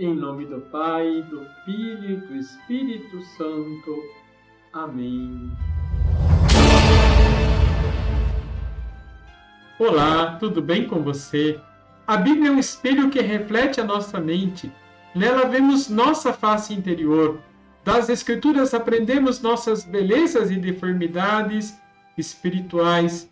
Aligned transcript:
Em 0.00 0.14
nome 0.14 0.44
do 0.44 0.60
Pai, 0.60 1.26
do 1.28 1.44
Filho 1.64 2.10
e 2.12 2.16
do 2.18 2.36
Espírito 2.36 3.20
Santo. 3.36 4.00
Amém. 4.72 5.50
Olá, 9.76 10.36
tudo 10.38 10.62
bem 10.62 10.86
com 10.86 11.02
você? 11.02 11.60
A 12.06 12.16
Bíblia 12.16 12.50
é 12.50 12.52
um 12.52 12.60
espelho 12.60 13.10
que 13.10 13.20
reflete 13.20 13.80
a 13.80 13.84
nossa 13.84 14.20
mente. 14.20 14.70
Nela 15.16 15.48
vemos 15.48 15.88
nossa 15.88 16.32
face 16.32 16.72
interior. 16.72 17.40
Das 17.82 18.08
Escrituras 18.08 18.74
aprendemos 18.74 19.40
nossas 19.40 19.82
belezas 19.82 20.52
e 20.52 20.60
deformidades 20.60 21.76
espirituais. 22.16 23.28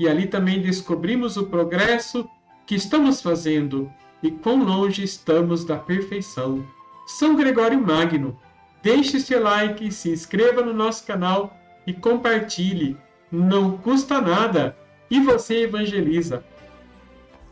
E 0.00 0.08
ali 0.08 0.26
também 0.26 0.60
descobrimos 0.60 1.36
o 1.36 1.46
progresso 1.46 2.28
que 2.66 2.74
estamos 2.74 3.22
fazendo 3.22 3.88
e 4.22 4.30
quão 4.30 4.64
longe 4.64 5.02
estamos 5.02 5.64
da 5.64 5.76
perfeição. 5.76 6.64
São 7.06 7.36
Gregório 7.36 7.80
Magno, 7.80 8.38
deixe 8.82 9.20
seu 9.20 9.42
like, 9.42 9.90
se 9.92 10.10
inscreva 10.10 10.62
no 10.62 10.72
nosso 10.72 11.04
canal 11.04 11.56
e 11.86 11.92
compartilhe. 11.92 12.96
Não 13.30 13.78
custa 13.78 14.20
nada 14.20 14.76
e 15.10 15.20
você 15.20 15.64
evangeliza. 15.64 16.44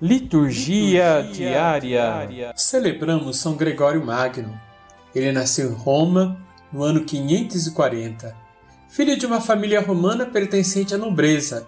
Liturgia, 0.00 1.20
Liturgia 1.20 1.32
diária. 1.32 1.80
diária. 1.80 2.52
Celebramos 2.56 3.38
São 3.38 3.56
Gregório 3.56 4.04
Magno. 4.04 4.60
Ele 5.14 5.32
nasceu 5.32 5.70
em 5.70 5.74
Roma 5.74 6.38
no 6.70 6.82
ano 6.82 7.04
540. 7.04 8.36
Filho 8.88 9.16
de 9.18 9.24
uma 9.24 9.40
família 9.40 9.80
romana 9.80 10.26
pertencente 10.26 10.94
à 10.94 10.98
nobreza. 10.98 11.66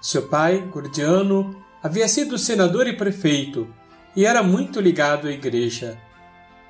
Seu 0.00 0.22
pai, 0.28 0.60
Gordiano, 0.70 1.54
havia 1.82 2.08
sido 2.08 2.38
senador 2.38 2.86
e 2.86 2.96
prefeito 2.96 3.68
e 4.16 4.24
era 4.24 4.42
muito 4.42 4.80
ligado 4.80 5.28
à 5.28 5.30
igreja. 5.30 5.98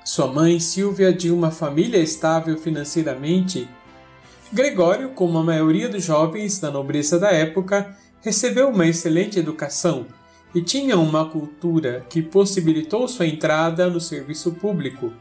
Sua 0.03 0.27
mãe, 0.27 0.59
Silvia, 0.59 1.13
de 1.13 1.31
uma 1.31 1.49
família 1.49 1.97
estável 1.97 2.57
financeiramente. 2.57 3.67
Gregório, 4.51 5.09
como 5.09 5.37
a 5.37 5.43
maioria 5.43 5.87
dos 5.87 6.03
jovens 6.03 6.59
da 6.59 6.69
nobreza 6.69 7.17
da 7.17 7.31
época, 7.31 7.95
recebeu 8.21 8.69
uma 8.69 8.85
excelente 8.85 9.39
educação 9.39 10.05
e 10.53 10.61
tinha 10.61 10.97
uma 10.97 11.29
cultura 11.29 12.05
que 12.09 12.21
possibilitou 12.21 13.07
sua 13.07 13.27
entrada 13.27 13.89
no 13.89 13.99
serviço 13.99 14.51
público. 14.51 15.13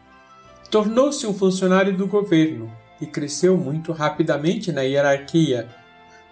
Tornou-se 0.71 1.27
um 1.27 1.35
funcionário 1.35 1.97
do 1.97 2.07
governo 2.07 2.73
e 3.01 3.07
cresceu 3.07 3.57
muito 3.57 3.93
rapidamente 3.93 4.73
na 4.73 4.83
hierarquia, 4.83 5.69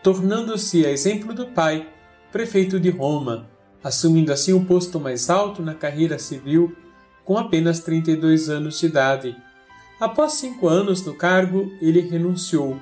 tornando-se 0.03 0.85
exemplo 0.85 1.33
do 1.33 1.47
pai, 1.47 1.89
prefeito 2.33 2.81
de 2.81 2.91
Roma, 2.91 3.49
assumindo 3.85 4.33
assim 4.33 4.55
o 4.55 4.65
posto 4.65 4.99
mais 4.99 5.29
alto 5.29 5.61
na 5.61 5.75
carreira 5.75 6.19
civil 6.19 6.75
com 7.23 7.37
apenas 7.37 7.81
32 7.81 8.49
anos 8.49 8.81
de 8.81 8.87
idade. 8.87 9.37
Após 10.01 10.33
cinco 10.33 10.67
anos 10.67 11.05
no 11.05 11.15
cargo, 11.15 11.71
ele 11.81 12.01
renunciou. 12.01 12.79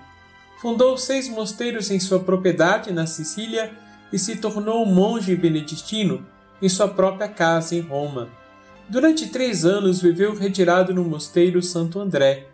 Fundou 0.61 0.97
seis 0.97 1.28
mosteiros 1.28 1.91
em 1.91 1.98
sua 1.98 2.20
propriedade 2.20 2.92
na 2.92 3.06
Sicília 3.06 3.72
e 4.12 4.19
se 4.19 4.36
tornou 4.36 4.86
monge 4.86 5.34
beneditino 5.34 6.25
em 6.61 6.69
sua 6.69 6.86
própria 6.86 7.28
casa 7.28 7.75
em 7.75 7.81
Roma. 7.81 8.28
Durante 8.89 9.28
três 9.28 9.64
anos 9.64 10.00
viveu 10.00 10.34
retirado 10.37 10.94
no 10.94 11.05
mosteiro 11.05 11.61
Santo 11.62 11.98
André. 11.98 12.47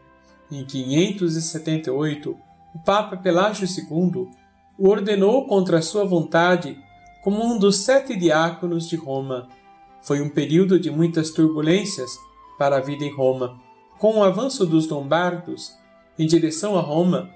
Em 0.51 0.65
578, 0.65 2.37
o 2.75 2.79
Papa 2.79 3.17
Pelágio 3.17 3.67
II 3.67 4.31
o 4.79 4.89
ordenou 4.89 5.47
contra 5.47 5.83
sua 5.83 6.05
vontade 6.05 6.79
como 7.23 7.45
um 7.45 7.59
dos 7.59 7.79
sete 7.79 8.17
diáconos 8.17 8.89
de 8.89 8.97
Roma. 8.97 9.49
Foi 10.01 10.21
um 10.21 10.29
período 10.29 10.79
de 10.79 10.91
muitas 10.91 11.31
turbulências 11.31 12.19
para 12.59 12.77
a 12.77 12.81
vida 12.81 13.05
em 13.05 13.15
Roma. 13.15 13.61
Com 13.99 14.19
o 14.19 14.23
avanço 14.23 14.65
dos 14.65 14.89
lombardos 14.89 15.77
em 16.19 16.27
direção 16.27 16.77
a 16.77 16.81
Roma, 16.81 17.31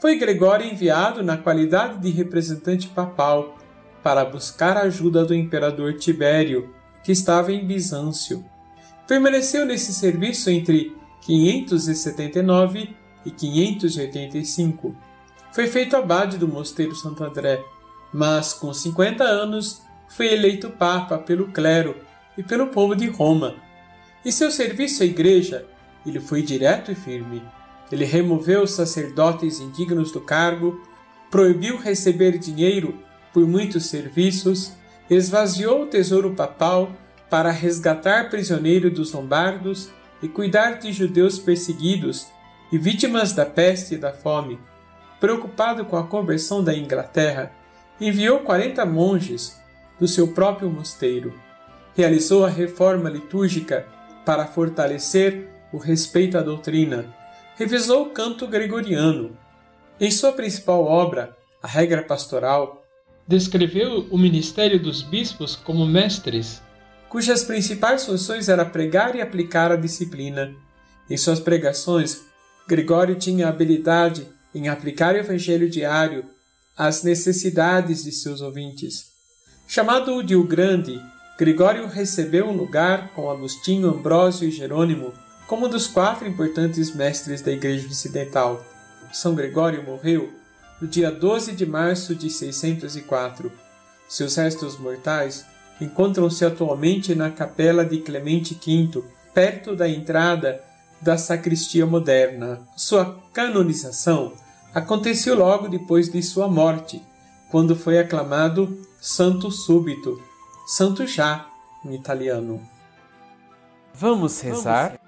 foi 0.00 0.16
Gregório 0.16 0.66
enviado 0.66 1.22
na 1.22 1.36
qualidade 1.36 2.00
de 2.00 2.10
representante 2.10 2.88
papal 2.88 3.56
para 4.02 4.24
buscar 4.24 4.76
a 4.76 4.82
ajuda 4.82 5.24
do 5.24 5.34
imperador 5.34 5.94
Tibério, 5.94 6.72
que 7.02 7.12
estava 7.12 7.52
em 7.52 7.66
Bizâncio. 7.66 8.44
Permaneceu 9.06 9.66
nesse 9.66 9.92
serviço 9.92 10.50
entre 10.50 10.96
579 11.22 12.94
e 13.24 13.30
585. 13.30 14.94
Foi 15.52 15.66
feito 15.66 15.96
abade 15.96 16.38
do 16.38 16.46
Mosteiro 16.46 16.94
Santo 16.94 17.24
André 17.24 17.62
mas 18.12 18.52
com 18.52 18.72
50 18.72 19.24
anos 19.24 19.82
foi 20.08 20.32
eleito 20.32 20.70
Papa 20.70 21.18
pelo 21.18 21.48
clero 21.48 21.96
e 22.36 22.42
pelo 22.42 22.68
povo 22.68 22.94
de 22.94 23.08
Roma. 23.08 23.54
Em 24.24 24.30
seu 24.30 24.50
serviço 24.50 25.02
à 25.02 25.06
Igreja, 25.06 25.66
ele 26.06 26.20
foi 26.20 26.42
direto 26.42 26.90
e 26.90 26.94
firme. 26.94 27.42
Ele 27.90 28.04
removeu 28.04 28.62
os 28.62 28.72
sacerdotes 28.72 29.60
indignos 29.60 30.10
do 30.12 30.20
cargo, 30.20 30.82
proibiu 31.30 31.76
receber 31.76 32.38
dinheiro 32.38 32.98
por 33.32 33.46
muitos 33.46 33.86
serviços, 33.86 34.72
esvaziou 35.08 35.82
o 35.82 35.86
tesouro 35.86 36.34
papal 36.34 36.92
para 37.30 37.50
resgatar 37.50 38.30
prisioneiro 38.30 38.90
dos 38.90 39.12
lombardos 39.12 39.90
e 40.22 40.28
cuidar 40.28 40.78
de 40.78 40.92
judeus 40.92 41.38
perseguidos 41.38 42.26
e 42.72 42.78
vítimas 42.78 43.32
da 43.32 43.46
peste 43.46 43.94
e 43.94 43.98
da 43.98 44.12
fome. 44.12 44.58
Preocupado 45.20 45.84
com 45.84 45.96
a 45.96 46.06
conversão 46.06 46.62
da 46.62 46.74
Inglaterra, 46.74 47.52
enviou 48.00 48.40
40 48.40 48.84
monges 48.86 49.58
do 49.98 50.06
seu 50.06 50.28
próprio 50.28 50.70
mosteiro. 50.70 51.34
Realizou 51.96 52.44
a 52.44 52.48
reforma 52.48 53.10
litúrgica 53.10 53.86
para 54.24 54.46
fortalecer 54.46 55.48
o 55.72 55.78
respeito 55.78 56.38
à 56.38 56.42
doutrina. 56.42 57.06
Revisou 57.56 58.04
o 58.04 58.10
canto 58.10 58.46
gregoriano. 58.46 59.36
Em 60.00 60.10
sua 60.10 60.32
principal 60.32 60.84
obra, 60.84 61.36
A 61.62 61.66
Regra 61.66 62.02
Pastoral, 62.02 62.84
descreveu 63.26 64.06
o 64.10 64.16
ministério 64.16 64.80
dos 64.80 65.02
bispos 65.02 65.56
como 65.56 65.84
mestres, 65.84 66.62
cujas 67.08 67.42
principais 67.42 68.06
funções 68.06 68.48
era 68.48 68.64
pregar 68.64 69.16
e 69.16 69.20
aplicar 69.20 69.72
a 69.72 69.76
disciplina. 69.76 70.54
Em 71.10 71.16
suas 71.16 71.40
pregações, 71.40 72.22
Gregório 72.66 73.16
tinha 73.16 73.48
habilidade 73.48 74.28
em 74.54 74.68
aplicar 74.68 75.14
o 75.14 75.18
evangelho 75.18 75.68
diário 75.68 76.24
às 76.78 77.02
necessidades 77.02 78.04
de 78.04 78.12
seus 78.12 78.40
ouvintes. 78.40 79.06
Chamado 79.66 80.22
de 80.22 80.36
o 80.36 80.44
Grande, 80.44 81.02
Gregório 81.36 81.88
recebeu 81.88 82.46
um 82.46 82.56
lugar 82.56 83.08
com 83.14 83.28
Agostinho, 83.28 83.88
Ambrósio 83.88 84.48
e 84.48 84.52
Jerônimo 84.52 85.12
como 85.48 85.66
um 85.66 85.68
dos 85.68 85.86
quatro 85.86 86.28
importantes 86.28 86.94
mestres 86.94 87.42
da 87.42 87.50
Igreja 87.50 87.88
Ocidental. 87.88 88.64
São 89.12 89.34
Gregório 89.34 89.82
morreu 89.82 90.32
no 90.80 90.86
dia 90.86 91.10
12 91.10 91.52
de 91.52 91.66
março 91.66 92.14
de 92.14 92.30
604. 92.30 93.50
Seus 94.08 94.36
restos 94.36 94.78
mortais 94.78 95.44
encontram-se 95.80 96.44
atualmente 96.44 97.14
na 97.14 97.30
capela 97.30 97.84
de 97.84 97.98
Clemente 97.98 98.54
V, 98.54 99.02
perto 99.34 99.74
da 99.74 99.88
entrada 99.88 100.62
da 101.00 101.16
sacristia 101.16 101.86
moderna. 101.86 102.60
Sua 102.76 103.18
canonização 103.32 104.32
aconteceu 104.74 105.34
logo 105.34 105.68
depois 105.68 106.10
de 106.10 106.22
sua 106.22 106.48
morte, 106.48 107.02
quando 107.50 107.74
foi 107.74 107.98
aclamado 107.98 108.78
Santo 109.00 109.50
Súbito, 109.50 110.20
Santo 110.66 111.06
Já 111.06 111.46
em 111.84 111.94
italiano. 111.94 112.60
Vamos 113.94 114.40
rezar? 114.40 115.00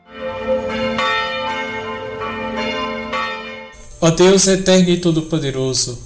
Ó 4.00 4.10
Deus 4.10 4.46
eterno 4.46 4.88
e 4.88 4.96
todo-poderoso, 4.96 5.98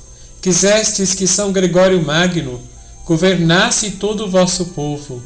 quisestes 0.43 1.15
que 1.15 1.27
São 1.27 1.53
Gregório 1.53 2.05
Magno 2.05 2.61
governasse 3.05 3.93
todo 3.93 4.25
o 4.25 4.31
vosso 4.31 4.67
povo, 4.67 5.23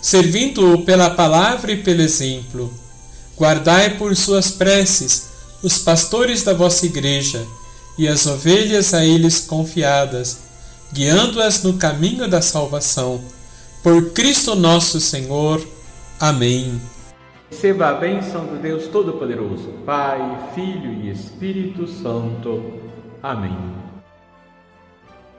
servindo-o 0.00 0.82
pela 0.84 1.10
palavra 1.10 1.72
e 1.72 1.82
pelo 1.82 2.00
exemplo. 2.00 2.72
Guardai 3.36 3.98
por 3.98 4.16
suas 4.16 4.50
preces 4.50 5.28
os 5.62 5.78
pastores 5.78 6.42
da 6.42 6.54
vossa 6.54 6.86
igreja 6.86 7.46
e 7.98 8.06
as 8.08 8.26
ovelhas 8.26 8.92
a 8.92 9.04
eles 9.04 9.40
confiadas, 9.40 10.38
guiando-as 10.92 11.62
no 11.62 11.74
caminho 11.74 12.28
da 12.28 12.42
salvação. 12.42 13.20
Por 13.82 14.10
Cristo 14.10 14.54
nosso 14.54 15.00
Senhor. 15.00 15.66
Amém. 16.18 16.80
Receba 17.50 17.88
a 17.88 17.94
bênção 17.94 18.44
do 18.44 18.60
Deus 18.60 18.88
Todo-Poderoso, 18.88 19.68
Pai, 19.84 20.50
Filho 20.54 20.92
e 20.92 21.10
Espírito 21.10 21.86
Santo. 21.86 22.80
Amém. 23.22 23.56